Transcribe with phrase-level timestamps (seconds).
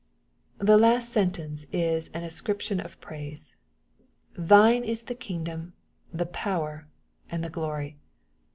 [0.57, 3.55] The last sentence is an ascription of praise:
[4.07, 4.07] '^
[4.47, 5.73] thine is the kingdom,
[6.11, 6.87] the power,
[7.29, 7.99] and the glory.''